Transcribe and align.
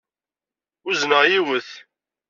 Uzneɣ 0.87 1.21
yiwet. 1.31 1.69